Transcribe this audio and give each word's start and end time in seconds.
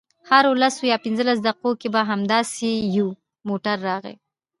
هرو 0.29 0.51
لسو 0.61 0.83
یا 0.91 0.97
پنځلسو 1.05 1.45
دقیقو 1.47 1.71
کې 1.81 1.87
به 1.93 2.01
همداسې 2.11 2.69
یو 2.95 3.07
موټر 3.47 3.77
راغی. 3.87 4.15